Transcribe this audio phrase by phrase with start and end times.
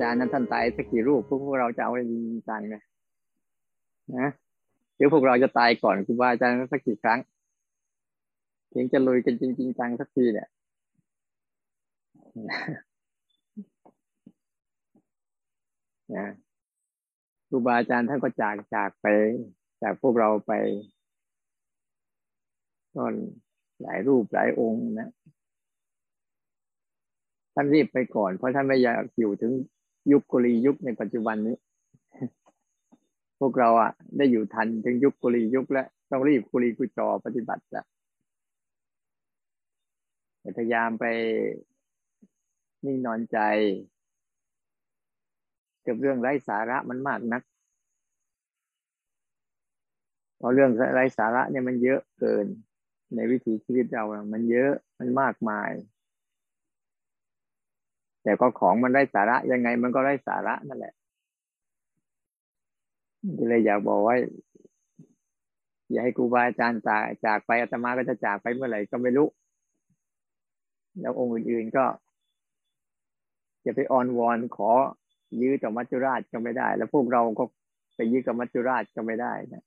[0.00, 2.82] จารย์นั้นท่านตายสักกี่รูปพวกพวกเราจะเอาไปจริงจังนะ
[4.18, 4.28] นะ
[4.96, 7.20] หรือพวกเราจะตายก่อนครูบาอาจารย์สักกี่ครั้ง
[8.72, 10.48] ถึงจะลุยกันจริงๆจังสักทีเนี่ย
[16.16, 16.26] นะ
[17.48, 19.06] ครูบาอาจารย์ท่านก็จากจากไป
[19.82, 20.52] จากพวกเราไป
[22.94, 23.04] ก็
[23.82, 25.08] หลายรูปหลายองค์นะ
[27.54, 29.52] ท่านรีบไปก่อน เพราะท่านไม่อยากอยู่ถึง
[30.12, 31.56] ยุคกุลียุคในปัจจุบันนี้
[33.38, 37.86] พวกเราอะ ได้อยู่ทันถึงยุคกุลียุคแล้วต้องรีบกุลีกุจอปฏิบัติแล้ว
[40.58, 41.04] พยายามไป
[42.84, 43.38] นิ่งนอนใจ
[45.86, 47.42] กับเรื่องไร้สาระมันมากนัก
[50.36, 52.46] เพราะเรื่องไร้สาระเนี่ยมันเยอะเกิน
[53.14, 55.70] ในวิถีชีวิตเรา มันเยอะมันมากมาย
[58.22, 60.94] แต่ก็ของมันไร้สาระยังไงมันก็ไร้สาระนั่นแหละ
[63.48, 64.16] เลยอยากบอกว่า
[65.90, 69.28] อย่าให้ครูบาอาจารย์จากจากไปอาตมาก็จะจากไปเมื่อไหร่ก็ไม่รู้
[71.00, 71.84] แล้วองค์อื่นๆก็
[73.64, 74.70] จะไปออนวอนขอ
[75.40, 77.44] ยื้อกับมัจจุราชก็ไม่ได้ แล้วพวกเราก็
[77.94, 79.62] ไปยื้อกับมัจจุราชก็ไม่ได้นะ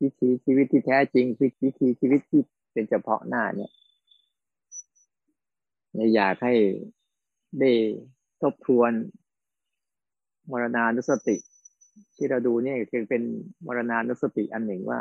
[0.00, 3.70] วิถีชีวิตที่แท้จริงวิถีชีวิตที่เป็นเฉพาะหน้าเนี่ย
[6.14, 6.54] อยากให้
[7.60, 7.70] ได้
[8.42, 8.92] ทบทวน
[10.50, 11.36] มรณานุสติ
[12.16, 13.22] ที่เราดูเนี่ยคือเป็น
[13.66, 15.00] มรณานุสติอันหนึ่งว่า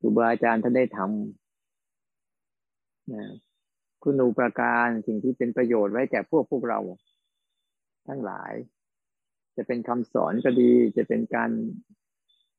[0.00, 3.24] ครูบาอาจารย์ท่านได้ทำนะ
[4.02, 6.80] คุณูประการสิ่งที่เป็นประโยชน์ไว้แก่พวกพวกเรา
[8.08, 8.52] ทั้งหลาย
[9.56, 11.50] จะเป็นคำสอนก็ดี จะเป็นการ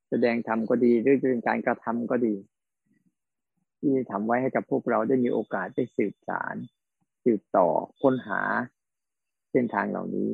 [0.09, 2.35] แสดงธรรมก็ดี หรือจะเป็นการกระทำก็ดี
[3.79, 6.55] ที่ทำไว้ให้กับพวกเราได้มีโอกาสได้สืบสาร
[7.23, 7.67] สืบต่อ
[8.01, 8.41] ค้นหา
[9.51, 10.29] เส้นทางเหล่านี้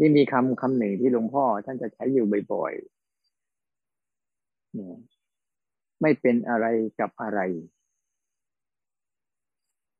[0.00, 2.94] นี่มีคำคำหนึ่งที่หลวงพ่อท่านจะใช้อยู่บ่อยๆ
[6.00, 6.66] ไม่เป็นอะไร
[7.00, 7.40] กับอะไร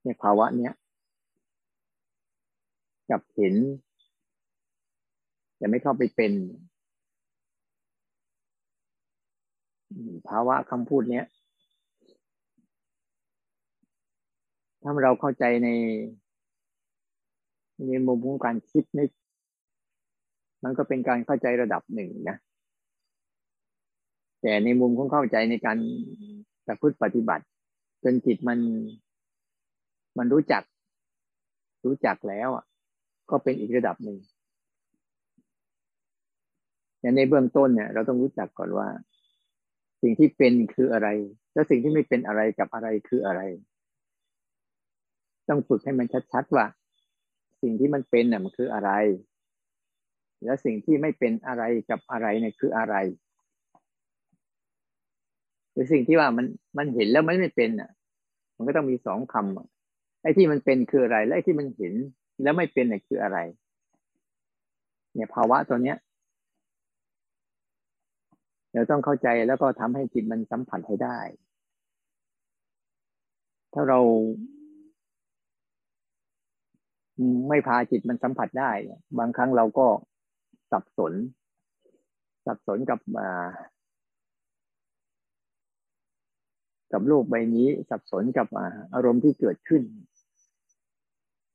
[0.05, 0.73] ในภาวะเนี้ย
[3.11, 3.55] กับเห็น
[5.57, 6.33] แต่ไม่เข้าไปเป็น
[10.29, 11.27] ภาวะคำพูดเนี้ย
[14.87, 15.69] ถ้าเราเข้าใจใน
[17.89, 19.11] ในมุมของการคิดนึก
[20.65, 22.37] มันก็เป็นการเข้าใจระดับหนึ่งนะ
[24.41, 25.78] แต่ในมุมของเข้าใจในการ
[26.67, 27.44] ประพฤติปฏิบัติ
[28.05, 28.59] จนจิตมัน
[30.19, 30.62] มันรู้จัก
[31.87, 32.65] รู้จักแล้วอะ
[33.31, 34.19] ก็เป็นอีกระดับหนึ่ง
[37.00, 38.89] แต่ในเบื้องต้นเนี่ย เราต้องรู้จักก่อนว่า
[40.03, 41.09] สิ่งที่เป็นคืออะไร
[41.53, 43.41] และสิ่งที่ไม่เป็นอะไรกับอะไรคืออะไร
[45.49, 46.66] ต้องฝึกให้มันชัดๆว่า
[47.62, 48.91] สิ่งที่มันเป็นเนี่ยมันคืออะไร
[50.44, 52.94] และสิ่งที่ไม่เป็นอะไรกับอะไรเนี่ยคืออะไร
[55.72, 56.47] หรือสิ่งที่ว่ามัน
[56.78, 57.91] มันเห็นแล้วมันไม่เป็นอะ
[58.56, 61.94] มันก็ต้องมีสองคำไอ้ที่มันเป็นคืออะไร และไอ้ที่มันเห็น
[62.43, 63.38] แล้วไม่เป็นเนี่ยคืออะไร
[65.15, 65.97] เนี่ยภาวะตัวเนี้ย
[68.72, 71.19] เราต้องเข้าใจแล้วก็ทำให้จิตมันสัมผัสให้ได้
[73.72, 74.00] ถ้าเรา
[77.49, 78.71] ไม่พาจิตมันสัมผัสได้
[79.19, 79.87] บางครั้งเราก็
[80.71, 81.13] สับสน
[82.47, 83.01] สับสนกับ
[86.93, 88.49] กับโลกใบนี้ สับสนกับ
[88.95, 89.83] อารมณ์ที่เกิดขึ้น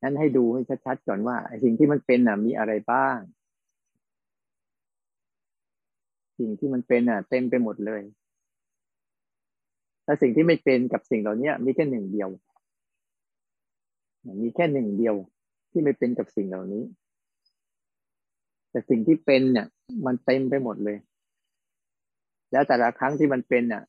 [0.03, 3.17] นั้นให้ดูให้ชัดๆก่อนว่าสิ่งที่มันเป็นน่ะ มีอะไรบ้าง
[6.39, 8.01] สิ่งที่มันเป็นน่ะ เต็มไปหมดเลย
[10.05, 12.29] แล้วสิ่งที่ไม่เป็นกับสิ่งเหล่านี้มีแค่หนึ่งเดียว
[14.41, 15.15] มีแค่หนึ่งเดียว
[15.71, 16.83] ที่ไม่เป็นกับสิ่งเหล่านี้
[18.71, 19.67] แต่สิ่งที่เป็นเนี่ย
[20.05, 20.97] มันเต็มไปหมดเลย
[22.51, 23.83] แล้วแต่ละครั้งที่มันเป็นน่ะ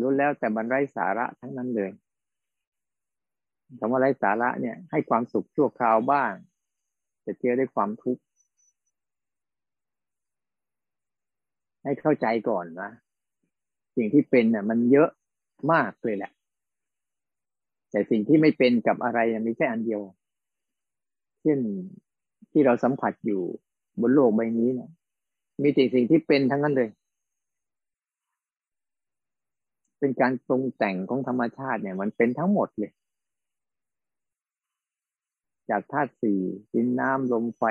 [0.00, 1.90] รู้แล้วแต่มันไร้สาระทั้งนั้นเลย
[3.78, 6.32] คำว่าไร้สาระเนี่ย ให้ความสุขชั่วคราวบ้าง
[7.26, 8.22] จะเจอได้ความทุกข์
[11.82, 12.90] ให้เข้าใจก่อนนะ
[13.96, 15.10] สิ่งที่เป็นเนี่ยมันเยอะ
[15.72, 16.32] มากเลยแหละ
[17.90, 20.00] แต่สิ่งที่ไม่เป็นกับอะไรมีแค่อันเดียว
[21.46, 21.60] ช่น
[22.50, 23.42] ที่เราสัมผัสอยู่
[24.00, 24.90] บนโลกใบนี้เนี่ย
[25.62, 26.90] มีแต่สิ่งที่เป็นทั้งนั้นเลย
[29.98, 32.92] เป็นการปรุงแต่งของธรรมชาติเนี่ย มันเป็นทั้งหมดเลย
[35.70, 36.40] จากธาตุสี่
[36.72, 37.62] ดินน้ำลมไฟ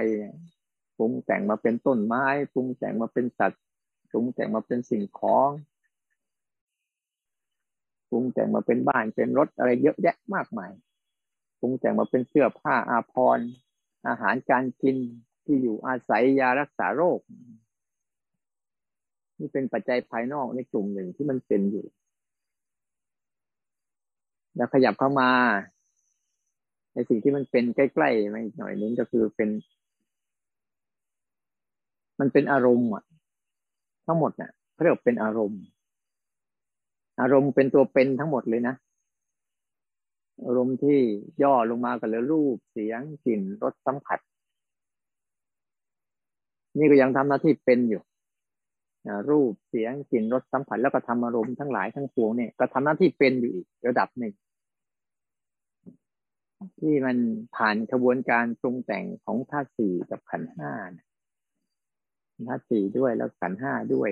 [0.97, 3.63] ปรุงแต่งมาเป็นต้นไม้ปรุงแต่งมาเป็นสัตว์
[4.11, 5.49] ปรุงแต่งมาเป็นสิ่งของ
[8.09, 10.71] ปรุงแต่งมาเป็นบ้านเป็นรถอะไรเยอะแยะมากมาย
[11.59, 13.47] ปรุงแต่งมาเป็นเสื้อผ้าอาภรณ์
[14.07, 14.97] อาหารการกิน
[15.45, 17.19] ที่อยู่อาศัยยารักษาโรค
[19.39, 21.85] นี่เป็นปัจจัยภายนอกในกลุ่มหนึ่งที่มันเป็นอยู่
[24.55, 25.29] แล้วขยับเข้ามา
[26.93, 29.49] ในสิ่งที่มันเป็นใกล้ๆมาอีกหน่อยนึงก็คือเป็น
[32.19, 33.03] มันเป็นอารมณ์อะ
[34.05, 35.61] ทั้งหมดเนี่ยเขาเรียกเป็นอารมณ์
[37.21, 38.75] อารมณ์เป็นตัวเป็นทั้งหมดเลยนะ
[40.43, 40.99] อารมณ์ที่
[41.43, 44.19] ย่อลงมากันแล้วรูปเสียงกลิ่นรสสัมผัส
[46.77, 48.01] นี่ก็ยังทำหน้าที่เป็นอยู่
[49.29, 54.33] รูปเสียงกลิ่นรสสัมผัส แล้วก็ทำอารมณ์ทั้งหลายทั้งปวงเนี่ยก็ทำหน้าที่เป็นอยู่อีกระดับหนึ่ง
[56.79, 57.17] ที่มัน
[57.55, 60.71] ผ่านกระบวนการปรุงแต่งของธาตุสี่กับขันห้า
[62.47, 64.09] ธาตุสี่ด้วยแล้วขันห้าด้วย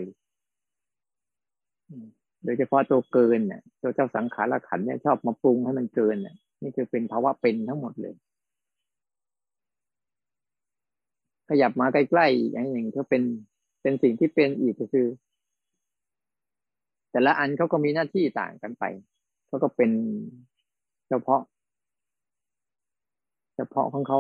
[2.44, 8.16] โดยเฉพาะตัวเกินเนี่ยตัวเจ้าสังขารขันเนี่ยชอบมาปรุงให้มันเกินเนี่ยนี่คือเป็นภาวะเป็นทั้งหมดเลย
[11.50, 13.24] ขยับมาใกล้ๆอย่างหนึ่งก็เป็น
[13.82, 15.08] เป็นสิ่งที่เป็นอีกก็คือ
[17.12, 18.84] แต่ละอันเขาก็มีหน้าที่ต่างกันไป
[19.48, 19.92] เขาก็เป็น
[21.08, 21.42] เฉพาะ
[23.56, 24.20] เฉพาะของเขา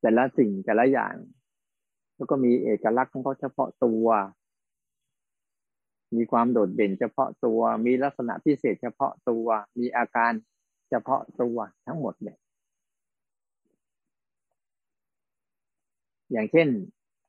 [0.00, 1.14] แต่ละสิ่งแต่ละอย่าง
[2.16, 4.06] แล้วก็มีเอกลักษณ์ของเขาเฉพาะตัว
[6.16, 9.46] มีความโดดเด่นเฉพาะตัว มีลักษณะพิเศษเฉพาะตัว
[9.78, 10.32] มีอาการ
[10.90, 11.56] เฉพาะตัว
[11.86, 12.38] ทั้งหมดเนี่ย
[16.32, 16.68] อย่างเช่น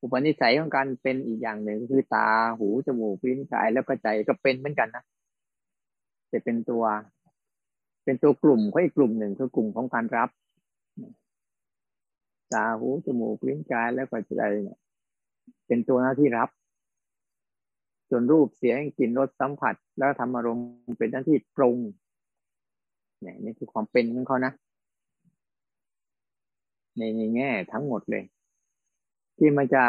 [0.01, 2.27] อุปนิสัยของการเป็นอีกอย่างหนึ่งคือตา
[2.59, 5.03] หูจมูกลิ้นกายแล้วก็ใจก็เป็นเหมือนกันนะ
[6.31, 6.83] จะเป็นตัว
[8.03, 10.29] เป็นตัวกลุ่มเขาอีกกลุ่มหนึ่งคือกลุ่มของการรับ
[12.53, 14.77] ตาหูจมูกลิ้นกายแล้วก็ใจเนี่ย
[15.67, 16.49] เป็นตัวหน้าที่รับ
[18.09, 20.65] ส่วนรูปเสียงกลิ่นรสสัมผัส แล้วทำอารมณ์
[20.97, 21.77] เป็นหน้าที่ปรุง
[23.21, 24.53] เนี่ยนี่คือความเป็นของเขานะ
[26.97, 28.23] ในในแง่ทั้งหมดเลย
[29.37, 29.83] ที่มันจะ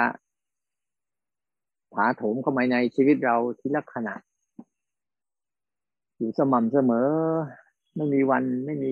[1.94, 4.14] ถาโถมเข้ามาในชีวิตเราทีละขณะ
[6.16, 7.08] อยู่สม่ำเสมอ
[7.96, 8.90] ไม่มีวันไม่มี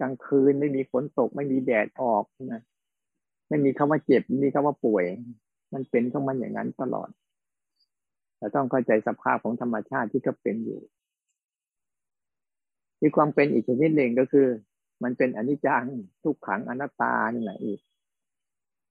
[0.00, 2.62] กลางคืน ไม่มีฝนตก ไม่มีแดดออกนะ
[3.48, 5.04] ไม่มีคำว่าเจ็บไม่มีคำว่าป่วย
[5.72, 7.08] มันเป็นของมันอย่างนั้นตลอด
[8.40, 10.80] เราต้องเข้าใจสภาพของธรรมชาติที่ก็เป็นอยู่
[13.02, 14.46] มีความเป็นอีกชนิดหนึ่งก็คือ
[15.02, 15.84] มันเป็นอนิจจัง
[16.24, 17.80] ทุกขังอนัตตานี่แหละอีก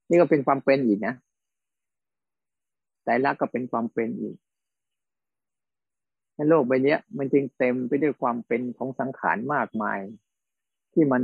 [0.09, 1.15] นี่ก็เป็นความเป็นอีกนะ
[3.03, 4.35] แต่ละก็เป็นความเป็นอีก
[6.35, 9.99] ในโลกใบนี้มันจึงเต็มไปด้วยความเป็นของสังขารมากมาย
[10.93, 11.23] ที่มัน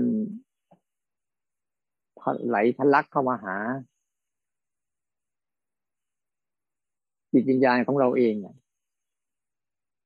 [2.47, 3.55] ไหลทะลักเข้ามาหา
[7.35, 8.55] จิตวิญญาณของเราเองเ่ย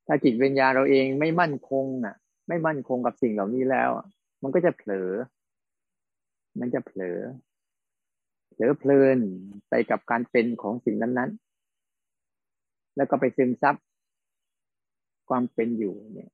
[0.08, 2.16] ถ้าจิตวิญญาณเราเองไม่มั่นคงน่ะ
[2.48, 3.90] ไม่มั่นคงกับสิ่งเหล่านี้แล้ว
[4.44, 5.10] มันก็จะเผลอ
[6.60, 7.20] มันจะเผลอ
[8.52, 9.18] เผลอเพลิน
[9.70, 13.76] ไปกับการเป็นของสิ่งนั้นๆ แล้วก็ไปซึมซับ
[15.30, 16.32] ความเป็นอยู่เนี่ย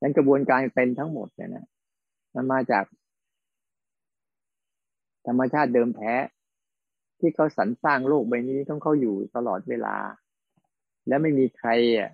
[0.00, 1.66] นั้นกระบวนการเป็นทั้งหมดเนี่ยนะ
[2.34, 2.84] มันมาจาก
[5.26, 6.12] ธรรมชาติเดิมแท้
[7.24, 9.96] ที่เขาสรรสร้างโลกใบนี้ต้องเขาอยู่ตลอดเวลา
[11.08, 12.10] และไม่มีใครอะ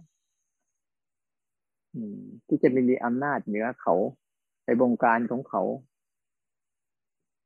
[2.47, 3.95] ที่จะไม่มีอำนาจเหนือเขา
[4.65, 5.62] ในบงการของเขา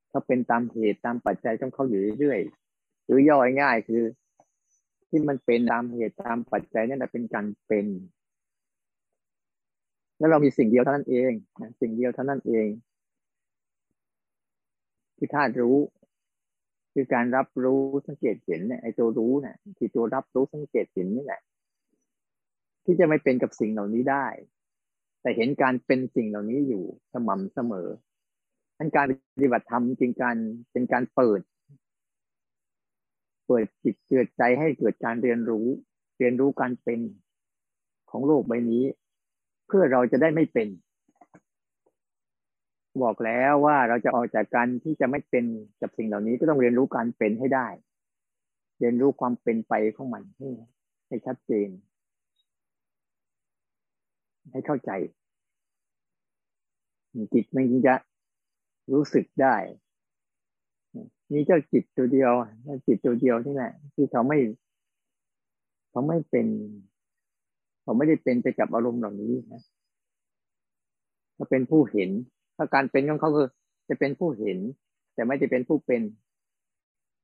[0.08, 4.02] เขาเป็นตามเหตุตามปัจจัยต้องเขาอยู่เรื่อยๆหรือย่อยง่ายคือ
[5.08, 7.86] ที่มันเป็นตามเหตุตามปัจจัยนั่นแหละเป็นการเป็น
[10.18, 11.32] แล้วเรามีสิ่งเดียวเท่านั้นเอง
[11.80, 12.66] สิ่งเดียวเท่านั้นเอง
[15.16, 15.76] ที่ธาตุรู้
[16.94, 21.40] คือการรับรู้สังเกตเห็นเนี่ยไอ้ตัวรู้เนี่ยที่ตัวรับรู้สังเกตเห็นนี่แหละ
[22.84, 24.26] ที่จะไม่เป็นกับสิ่งเหล่านี้ได้
[25.22, 27.88] แต่เห็นการเป็นสิ่งเหล่านี้อยู่สม่ำเสมอ
[28.76, 30.36] ทั้นการปฏิบัติธรรมจริงการ
[30.72, 31.40] เป็นการเปิด
[33.46, 35.66] เปิดจิตเกิดใจให้เกิดการเรียนรู้
[36.18, 37.00] เรียนรู้การเป็น
[38.10, 38.84] ของโลกใบนี้
[39.66, 40.68] เพื่อเราจะได้ไม่เป็น
[43.02, 45.44] บอกแล้วว่าเราจะออกจากการที่จะไม่เป็น
[45.80, 47.66] กับสิ่งเหล่านี้ก็ต้องเรียนรู้การเป็นให้ได้
[48.78, 50.48] เรียนรู้ความเป็นไปของมันให้
[51.08, 51.68] ให้ชัดเจน
[54.50, 54.90] ให้เข้าใจ
[57.32, 57.94] จิตมันจะ
[58.92, 59.56] รู้สึกได้
[61.32, 62.32] มีเจ้าจิตตัวเดียว
[62.86, 64.38] จิตตัวเดียวนี่แหละที่เขาไม่
[65.90, 66.46] เขาไม่เป็น
[67.82, 69.62] เขาไม่ได้เป็นไปกับอารมณ์เหล่านี้นะ
[71.34, 72.10] เขาเป็นผู้เห็น
[72.62, 73.48] ถ้าการเป็นของเขาคือ
[73.88, 74.58] จะเป็นผู้เห็น
[75.14, 76.02] แต่ไม่ได้เป็นผู้เป็น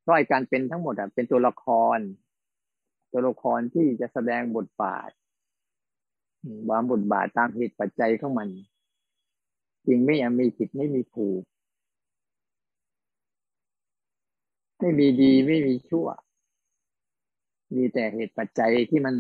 [0.00, 1.66] เพราะการเป็นทั้งหมดอะเป็นตัวละค
[1.96, 1.98] ร
[3.12, 5.10] ตัวละครที่จะแสดงบทบาท
[6.70, 8.48] วางบทบาทตามเหตุปัจจัยของมัน
[9.86, 11.42] จริงไม่มีผิดไม่มีถูก
[14.78, 16.06] ไม่มีดีไม่มีชั่ว
[17.74, 19.14] มีแต่เหตุปัจจัยที่มัน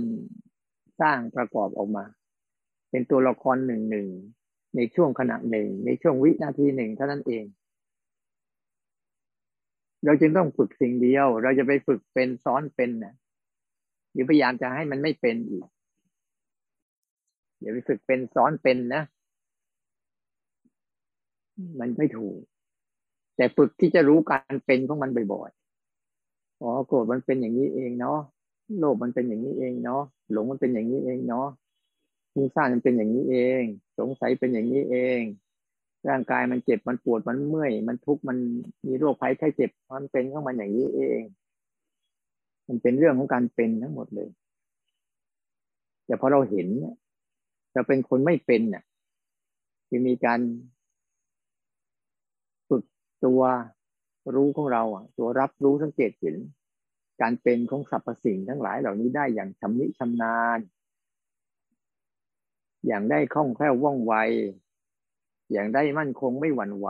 [1.00, 2.04] สร้างประกอบออกมา
[2.90, 4.08] เป็นตัวละครหนึ่งหนึ่ง
[4.76, 7.44] ในช่วงขณะหนึ่ง ในช่วงวินาทีหนึ่งเท่านั้นเอง
[10.04, 13.14] เราจึงต้องฝึกสิ่งเดียว เราจะไปฝึกเป็นซ้อนเป็นนะ
[14.12, 15.66] หรือพยายามจะให้มันไม่เป็นอีก
[17.60, 19.02] อย่าไปฝึกเป็นซ้อนเป็นนะ
[21.80, 22.38] มันไม่ถูก
[23.36, 28.18] แต่ฝึกที่จะรู้การเป็นของมันบ่อยๆอ๋อโกรธมันเป็นอย่างนี้เองเนาะ
[28.78, 31.46] โลภมันเป็นอย่างนี้เองเนาะหลงมันเป็นอย่างนี้เองเนาะ
[32.32, 33.62] ฟุ้งซ่านมันเป็นอย่างนี้เอง
[33.98, 35.20] สงสัยเป็นอย่างนี้เอง
[36.08, 38.36] ร่างกายมันเจ็บมันปวดมันเมื่อย มันทุกข์มัน
[38.86, 41.20] มีโรคภัยไข้เจ็บมันเป็นของมันอย่างนี้เอง
[42.68, 44.28] มันเป็นเรื่องของการเป็นทั้งหมดเลย
[46.06, 46.68] แต่พอเราเห็น
[47.72, 48.84] เราเป็นคนไม่เป็นเนี่ย
[49.90, 50.40] จะมีการ
[52.68, 52.84] ฝึก
[53.24, 53.40] ตัว
[54.34, 56.36] รู้ของเราอะ ตัวรับรู้สังเกตเห็น
[57.20, 60.58] การเป็นของสรรพสิ่งทั้งหลายเหล่านี้ได้อย่างชำนิชำนาญ
[62.86, 64.14] อย่างได้คล่องแคล่วว่องไว
[65.52, 66.88] อย่างได้มั่นคงไม่หวั่นไหว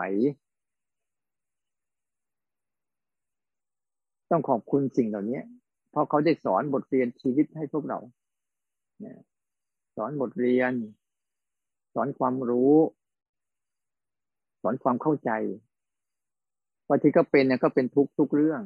[4.30, 5.40] ต้องขอบคุณสิ่งเหล่านี้
[5.90, 7.98] เพราะเขาได้สอนบทเรียนชีวิตให้พวกเรา
[9.96, 10.72] สอนบทเรียน
[11.94, 12.74] สอนความรู้
[14.62, 15.30] สอนความเข้าใจ
[16.86, 18.62] ว่าที่เขาเป็นเนี่ยก็เป็นทุกทุกเรื่อง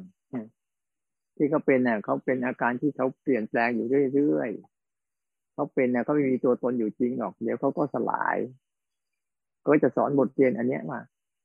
[1.37, 4.72] ที่เขาเป็นเนี่ยเขาเป็นอาการที่เขาเปลี่ยนแปลงอยู่เรื่อยๆ
[5.53, 8.37] เขาเป็นเนี่ยเขาไม่มีตัวตนอยู่จริงหรอกเดี๋ยวเขาก็สลาย
[9.65, 10.99] ก็จะสอนบทเรียนอันนี้ว่า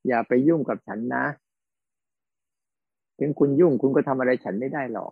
[0.07, 1.23] อย่าไปยุ่งกับฉันนะ
[3.19, 5.11] ถึงคุณยุ่งคุณก็ทำอะไรฉันไม่ได้หรอก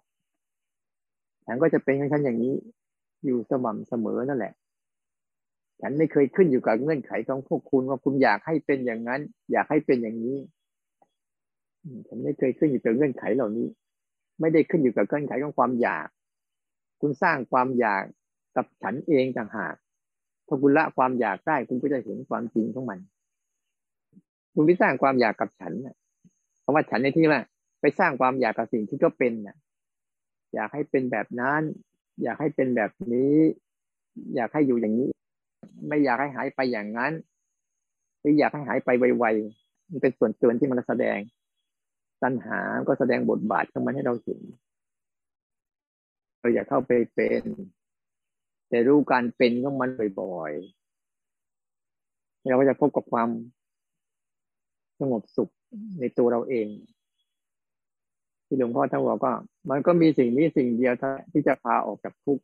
[1.45, 2.53] ฉันก็จะเป็นของฉันอย่างนี้
[3.25, 4.53] อยู่สม่ำเสมอนั่นแหละ
[5.81, 10.37] ฉันไม่เคยขึ้นอยู่กับเงื่อนไขของพวกคุณว่าคุณอยากให้เป็นอย่างนั้น อยากให้เป็นอย่างนี้
[12.07, 13.67] ฉันไม่เคยขึ้นอยู่กับเงื่อนไขเหล่านี้
[14.39, 16.07] ไม่ได้ขึ้นอยู่กับเงื่อนไขของความอยาก
[17.01, 18.03] คุณสร้างความอยาก
[18.57, 19.75] กับฉันเองต่างหาก
[20.47, 22.99] ถ้าคุณละความอยากได้คุณก็จะเห็นความจริงของมัน
[24.53, 25.95] คุณไปสร้างความอยากกับฉันนะ
[26.61, 27.41] เพราะว่าฉันในที่ว่า
[27.81, 29.57] ไปสร้างความอยากกับสิ่งที่ก็เป็นนะ
[30.53, 31.61] อยากให้เป็นแบบนั้น
[32.23, 33.35] อยากให้เป็นแบบนี้
[34.35, 35.09] อยากให้อยู่อย่างนี้
[35.87, 37.13] ไม่อยากให้หายไปอย่างนั้น
[38.19, 41.19] หรืออยากให้หายไปไวๆมันเป็นส่วนเกินที่มันแสดง
[42.23, 44.39] ตัณหาก็แสดงบทบาทของมันให้เราเห็น
[46.39, 47.43] เราอยากเข้าไปเป็น
[48.69, 49.89] แต่รู้การเป็นของมัน
[50.21, 53.29] บ่อยๆเราก็จะพบกับความ
[54.99, 55.49] สงบสุข
[55.99, 56.67] ในตัวเราเอง
[58.45, 59.31] ที่หลวงพ่อท่านบอกก็
[59.69, 60.93] มันก็มีสิ่งนี้สิ่งเดียว
[61.31, 62.43] ที่จะพาออกจากทุกข์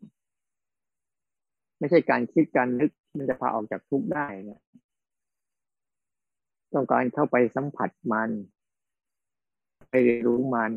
[1.80, 4.62] ไม่ใช่การคิดการนึกมันจะพาออกจากทุกข์ได้นะ
[6.74, 8.30] ต้องการเข้าไปสัมผัสมัน
[9.90, 9.94] ไป
[10.26, 10.74] รู้มัน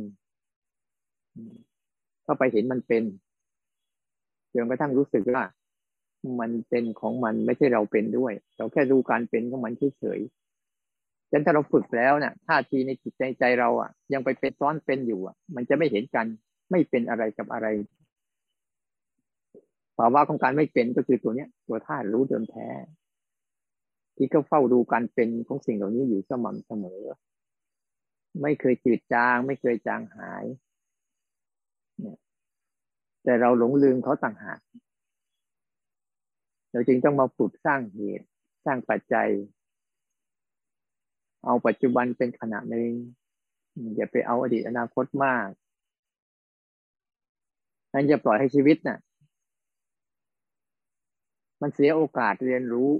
[2.25, 3.03] เข้าไปเห็นมันเป็น
[4.57, 5.45] จนกระทั่งรู้สึกว่า
[6.41, 16.27] มันเป็นของมันไม่ใช่เราเป็นด้วย เราแค่ดูการเป็นของมันเฉยๆฉะนั้นถ้าเราฝึกแล้วเนะ่ยท่าทีในจิตใจใจเราอะ ยังไปเป็นซ้อนเป็นอยู่อะ มันจะไม่เห็นกัน
[16.71, 17.67] ไม่เป็นอะไรกับอะไร
[19.97, 22.69] ภาวะของการไม่เป็นก็คือตัวเนี้ย ตัวธาตุรู้เดิมแท้
[24.17, 27.03] ที่ก็เฝ้าดูการเป็นของสิ่งเหล่านี้อยู่สม่ำเสมอ
[28.43, 30.45] ไม่เคยจืดจาง ไม่เคยจางหาย
[32.01, 32.19] เนี่ย
[33.27, 34.61] แต่เราหลงลืมเขาต่างหาก
[36.73, 38.27] เราจึงต้องมาฝึกสร้างเหตุ
[38.65, 39.29] สร้างปัจจัย
[41.45, 42.91] เอาปัจจุบันเป็นขณะหนึ่ง
[43.97, 45.49] อย่าไปเอาอดีตอนาคตมาก
[47.93, 48.99] นั่นจะปล่อยให้ชีวิตนะ่ะ
[51.61, 52.91] มันเสียโอกาสเรียนรู้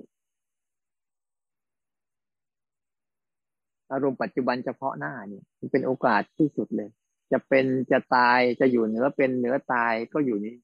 [3.93, 6.91] อารมณ์ปัจจุบันเฉพาะหน้านี่มันเป็นโอกาสที่สุดเลย
[7.33, 10.55] จะเป็นจะตายจะอยู่เหนือเป็นเหนือตายก็อยู่นี้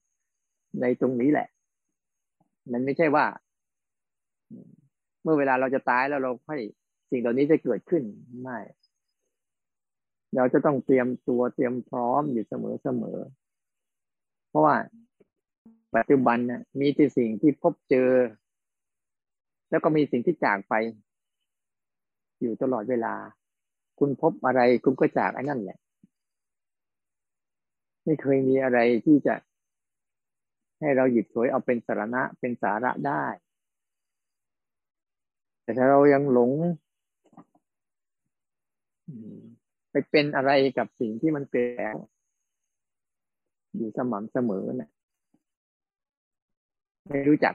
[0.81, 1.47] ในตรงนี้แหละ
[2.71, 3.25] มันไม่ใช่ว่า
[5.23, 6.59] เมื่อเวลาเราจะตายแล้วเราค่อย
[7.11, 8.03] สิ่งเหล่านี้จะเกิดขึ้น
[8.41, 8.59] ไม่
[10.35, 13.19] เราจะต้องเตรียมตัวเตรียมพร้อมอยู่เสมอเสมอ
[14.49, 14.75] เพราะว่า
[15.95, 18.09] ปัจจุบันนะมีแต่สิ่งที่พบเจอ
[19.69, 20.73] แล้วก็มีสิ่งที่จากไป
[22.41, 23.13] อยู่ตลอดเวลา
[23.99, 25.77] คุณพบอะไรคุณก็จากไอ้นั่นแหละ
[28.05, 29.35] ไม่เคยมีอะไรที่จะ
[30.79, 33.25] ให้เราหยิบฉวยเอาเป็นสาระเป็นสาระได้
[35.63, 36.51] แต่ถ้าเรายังหลง
[39.91, 41.95] ไปเป็นอะไรกับสิ่งที่มันเปลี่ยน
[43.75, 44.89] อยู่สม่ำเสมอนะี่ย
[47.09, 47.53] ไม่รู้จัก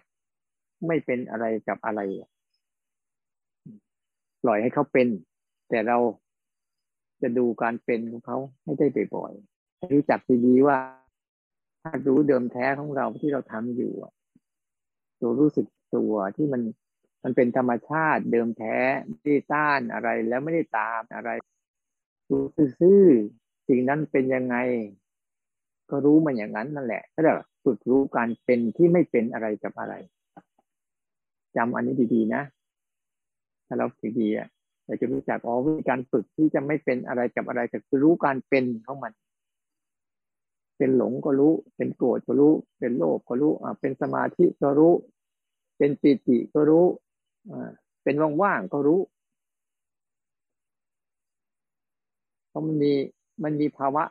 [0.86, 2.00] ไม่เป็นอะไรกับอะไร
[4.42, 5.08] ปล่อยให้เขาเป็น
[5.68, 5.98] แต่เรา
[7.22, 9.57] จะดูการเป็นของเขาให้ได้บ่อยๆ
[9.92, 10.78] รู้จักดีๆว่า
[11.82, 13.92] ถ้ารู้เดิมแท้ของเราที่เราทำอยู่
[15.20, 15.66] ตัวรู้สึก
[15.97, 16.62] ตัวที่มัน
[17.25, 18.76] มันเป็นธรรมชาติเดิมแท้
[19.08, 21.30] ไม่ได้ต้านอะไรแล้วไม่ได้ตามอะไร
[22.30, 22.42] รู้
[22.80, 23.02] ซื่อ
[23.68, 24.56] สิ่งนั้นเป็นยังไง
[25.90, 29.94] ก็รู้มันอย่างนั้นนั่นแหละก็เรียกฝึกรู้การเป็นที่ไม่เป็นอะไรกับอะไร
[31.56, 32.42] จำอันนี้ดีๆนะ
[33.66, 34.49] ถ้าเราฝึกดีอะ
[34.87, 39.12] เราจะรู้จักอ๋อวิธีการฝึกที่จะไม่เป็นอะไรกับอะไรแต่คือรู้การเป็นของมัน
[40.78, 44.92] เป็นหลงก็รู้ เป็นโกรธก็รู้ เป็นโลภก็รู้อ่าเป็นสมาธิก็รู้
[45.78, 46.87] เป็นปิติก็รู้
[47.50, 47.70] อ่า
[48.02, 49.00] เป็นว่างๆก็รู้
[52.49, 52.92] เพราะมันมี
[53.44, 54.04] มันมีภาวะ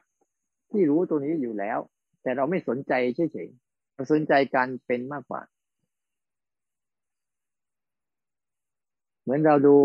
[0.71, 1.79] ที่รู้ตัวนี้อยู่แล้ว
[2.21, 5.41] แต่เราไม่สนใจเฉยๆเราสนใจการเป็นมากกว่า
[9.21, 9.75] เหมือนเราดู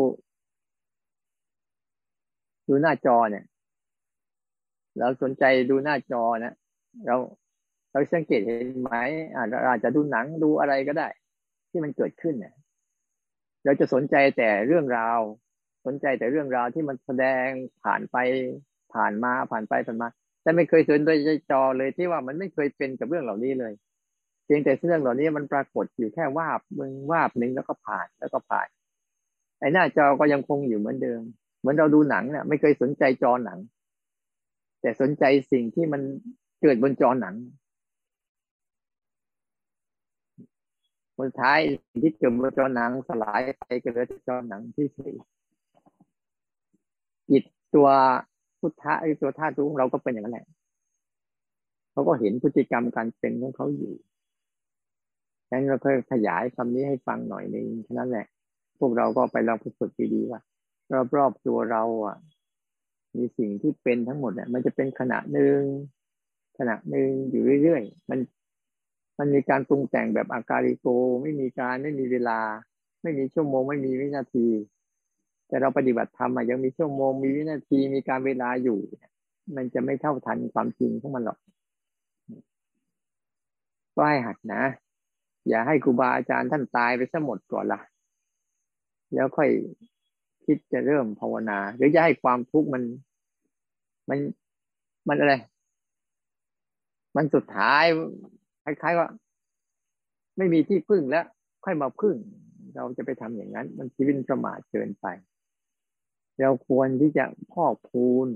[2.68, 3.44] ดูหน้าจอเนี่ย
[4.98, 6.54] เราสนใจดูหน้าจอนะ
[7.06, 7.16] เรา
[7.92, 8.94] เราสังเกตเห็นไหม
[9.36, 11.08] อาจจะดูหนังดูอะไรก็ได้
[11.70, 12.54] ที่มันเกิดขึ้นเนี่ย
[13.64, 15.20] เราจะสนใจแต่เรื่องราว
[15.86, 17.46] สนใจแต่เรื่องราวที่มันแสดง
[17.82, 18.16] ผ่านไป
[18.94, 20.08] ผ่านมาผ่านไปผ่านมา
[20.42, 21.10] แต่ไม่เคยสนใจ
[21.50, 23.72] จอเลยที่ว่ามันไม่เคยเป็นกับเรื่องเหล่านี้เลย
[24.44, 28.68] เพียงแต่เรื่องเหล่านี้มันปรากฏอยู่แค่วาบมึงวาบหนึ่งแล้วก็ผ่านแล้วก็ผ่าน
[29.58, 31.22] ไอ้หน้าจอก็ยังคงอยู่เหมือนเดิม
[31.60, 33.58] เหมือนเราดูหนังเนี่ยไม่เคยสนใจจอหนัง
[34.80, 36.02] แต่สนใจสิ่งที่มัน
[36.62, 37.34] เกิดบนจอหนัง
[41.16, 41.58] คนท้าย
[42.02, 45.12] ที่เกิดบนจอหนังสลายไปก็เหลือจอหนังที่เฉย
[47.30, 47.42] จิต
[47.74, 47.88] ตัว
[48.60, 50.46] พุทธะไอ้ตัวธาตุรู้เราก็เป็นอย่างนั้นแหละ
[51.92, 53.94] เขาก็เห็นพฤติกรรมการเป็นของเขาอยู่
[55.48, 58.26] ดังนั้นเราเคยขยายคำนี้ให้ฟังหน่อยนึงแค่นั้นแหละ
[58.78, 60.40] พวกเราก็ไปลองฝึกดีๆว่า
[61.16, 62.16] รอบๆตัวเราอะ
[63.16, 65.60] มีสิ่งที่เป็นทั้งหมดเนี่ยมันจะเป็นขณะหนึ่ง
[66.68, 68.18] ณะหนึ่งอยู่เรื่อยๆ มัน
[69.18, 70.86] มันมีการปรุงแต่งแบบอาการิโก
[71.22, 72.40] ไม่มีการไม่มีเวลา
[73.02, 74.46] ไม่มีชั่วโมง ไม่มีวินาที
[75.48, 78.78] แต่เราปฏิบัติธรรมยังมีชั่วโมงมีวินาทีมีการเวลาอยู่
[79.56, 81.38] มันจะไม่เท่าทันความจริงของมันหรอก
[83.94, 84.62] ก็ให้หัดนะ
[85.48, 87.80] อย่าให้ครูบาอาจารย์ท่านตายไปซะหมดก่อนละ
[89.14, 89.50] แล้วค่อย
[90.44, 92.82] คิดจะเริ่มภาวนาหรือจะให้ความทุกข์มัน
[94.08, 94.18] มัน
[95.08, 95.34] มันอะไร
[97.16, 97.84] มันสุดท้าย
[98.64, 99.08] คล้ายๆว่า
[100.36, 101.24] ไม่มีที่พึ่งแล้ว
[101.64, 102.16] ค่อยมาพึ่ง
[102.74, 105.06] เราจะไปทำอย่างนั้น มันชีวิตประมาทเกินไป
[106.40, 108.28] เราควรที่จะพอกพูน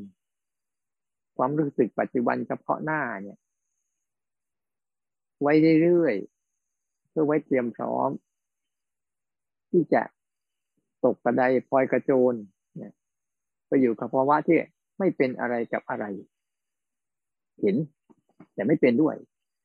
[1.36, 3.38] ความรู้สึกปัจจุบันเฉพาะหน้าเนี่ย
[5.42, 8.10] ไว้เรื่อยๆเพื่อไว้เตรียมพร้อม
[9.70, 10.02] ที่จะ
[11.04, 12.34] ตกกระไดพลอยกระโจน
[12.76, 12.92] เนี่ย
[13.66, 14.58] ไปอยู่กับภาวะที่
[14.98, 16.04] ไม่เป็นอะไรกับอะไร
[17.60, 17.76] เห็น
[18.54, 19.16] แต่ไม่เป็นด้วย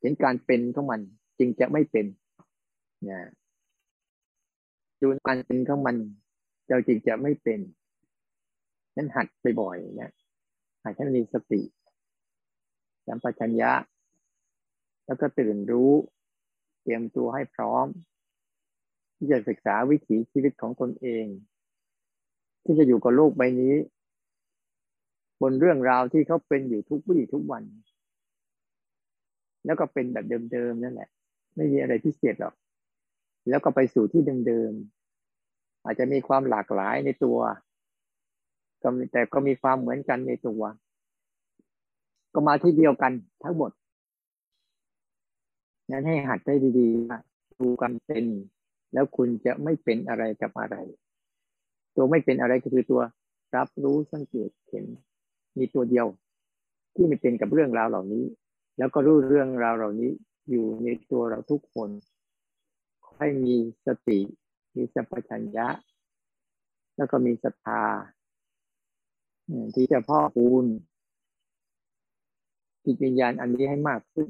[0.01, 1.01] เห็นการเป็นของมัน
[1.39, 2.05] จึงจะไม่เป็น
[3.09, 3.19] นะ
[4.99, 5.95] ดูการเป็นของมัน
[6.69, 7.59] เราจึงจะไม่เป็น
[8.95, 9.27] นั้นหัด
[9.61, 10.11] บ่อยๆนะ
[10.83, 11.61] หัดให้มีสติ
[13.07, 13.71] สัมปชัญญะ
[15.05, 15.91] แล้วก็ตื่นรู้
[16.81, 17.87] เตรียมตัวให้พร้อม
[19.15, 21.25] ที่จะศึกษาวิถีชีวิตของตนเอง
[22.63, 23.75] ที่จะอยู่กับโลกใบนี้
[25.41, 27.63] บนเรื่องราวที่เขาเป็นอยู่ทุกวี่ทุกวัน
[29.65, 31.09] แล้วก็เป็นแบบเดิมๆนั่นแหละ
[31.55, 32.53] ไม่มีอะไรพิเศษหรอก
[33.49, 37.37] แล้วก็ไปสู่ที่เดิมๆอาจจะมีความหลากหลายในตัว
[38.81, 40.61] ก็แต่ก็มีความเหมือนกันในตัว
[42.33, 43.11] ก็มาที่เดียวกัน
[43.43, 43.71] ทั้งหมด
[45.91, 48.25] นั้นให้หัดได้ดีๆดูกันเป็น
[48.93, 50.75] แล้วคุณจะไม่เป็นอะไรกับอะไร
[51.95, 53.01] ตัวไม่เป็นอะไรก็คือตัว
[53.55, 54.85] รับรู้สังเกตเห็น
[55.57, 56.07] มีตัวเดียว
[56.95, 58.23] ที่ไม่เป็นกับเรื่องราวเหล่านี้
[58.77, 60.11] แล้วก็รู้เรื่องราวเหล่านี้
[60.49, 61.89] อยู่ในตัวเราทุกคน
[63.17, 63.55] ให้มี
[63.85, 64.19] สติ
[64.75, 65.67] มีสัมปชัญญะ
[66.97, 67.83] แล้วก็มีศรัทธา
[69.75, 70.65] ที่จะพ่อคูณ
[72.83, 74.27] จิตวิญญาณอันนี้ให้มากขึ้น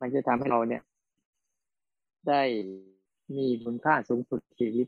[0.00, 0.82] มันจะทำให้เราเนี่ย
[2.28, 2.42] ได้
[3.36, 4.86] มีคุณค่าสูงสุดชีวิต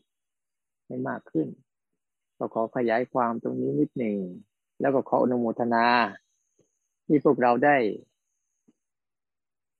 [0.86, 1.48] ให้มากขึ้น
[2.38, 4.16] ก็ขอขยายความตรงนี้นิดหนึ่ง
[4.80, 5.86] แล้วก็ขออนุโมทนา
[7.06, 7.76] ที่พวกเราได้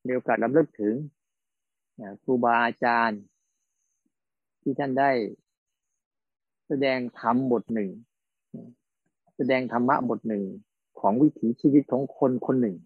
[0.05, 0.95] มีโอกาสรำลึกถึง
[2.23, 3.21] ครูบาอาจารย์
[4.63, 5.11] ที่ท่านได้
[6.67, 7.91] แสดงธรรมบทหนึ่ง
[9.37, 10.45] แสดงธรรมะบทหนึ่ง
[11.01, 12.77] ของวิถีชีวิตของคนคนหนึ่ง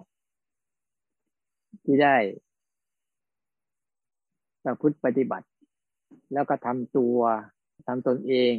[1.84, 2.16] ที่ได้
[4.64, 5.46] ประพฤติปฏิบัติ
[6.32, 7.16] แล้วก็ทำตัว
[7.86, 8.54] ทำตนเอง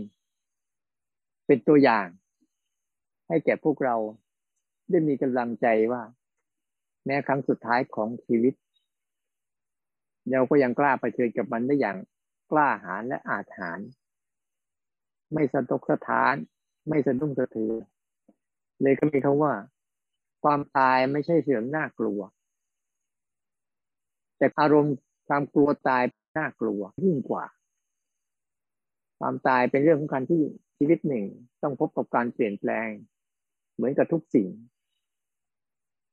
[1.46, 2.08] เป็นตัวอย่าง
[3.32, 3.96] ให้แก่พวกเรา
[4.90, 6.04] ได้มีกำลังใจว่า
[7.06, 8.54] แม้ครั้งสุดท้ายของชีวิต
[10.30, 11.98] เราก็ยังกล้าไปเชิญกับมันได้อย่าง
[12.52, 13.80] กล้าหาญและอาจหาร
[15.34, 16.36] ไม่สะทกสะท้าน
[16.90, 17.82] ไม่สะดุ้งสะเทือน
[18.82, 19.54] เลยก็มีคำว่า
[20.44, 22.22] ความตายไม่ใช่เสื่อมน่ากลัว
[24.38, 24.96] แต่อารมณ์
[25.28, 26.04] ความกลัวตาย
[26.38, 27.46] น่ากลัวยิ่งกว่า
[29.20, 30.44] ความตายเป็นเรื่องสำคัญที่
[30.78, 31.26] ชีวิตหนึ่ง
[31.62, 32.90] ต้องพบกับการเปลี่ยนแปลง
[33.76, 34.48] เหมือนกับทุกสิ่ง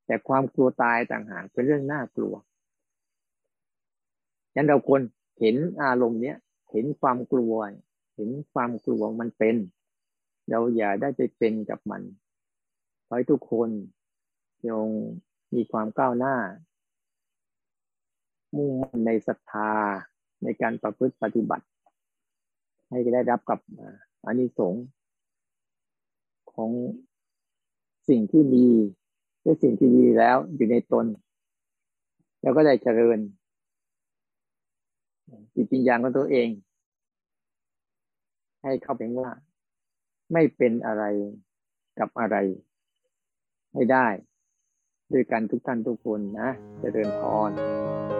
[0.06, 2.34] แต่ความกลัวตายต่างหากเป็นเรื่องน่ากลัว
[4.52, 5.00] ฉะนั้นเราควร
[5.40, 6.36] เห็นอารมณ์เนี้ย
[6.72, 7.54] เห็นความกลัว
[8.16, 9.56] เห็นความกลัวมันเป็น
[10.50, 12.02] เราอย่าได้ไปเป็นกับมัน
[13.06, 13.70] ขอให้ทุกคน
[14.68, 14.88] จง
[15.54, 16.36] มีความก้าวหน้า
[18.56, 19.72] มุ่งมั่นในศรัทธา
[20.42, 21.66] ในการประพฤติปฏิบัติ
[22.88, 23.60] ให้ได้รับกับ
[24.24, 24.84] อานิสงส์
[26.52, 26.70] ของ
[28.08, 28.66] สิ่งที่มี
[29.44, 31.06] ด้วยสิ่งที่ดีแล้วอยู่ในตน
[32.42, 33.18] แล้วก็ได้เจริญ
[35.54, 36.48] จิตวิญญาณของตัวเอง
[38.62, 39.30] ให้เข้าเป็นว่า
[40.32, 41.04] ไม่เป็นอะไร
[41.98, 42.36] กับอะไร
[43.72, 44.06] ให้ได้
[45.12, 46.48] ด้วยกันทุกท่านทุกคนนะ
[46.82, 48.17] จะเดินพร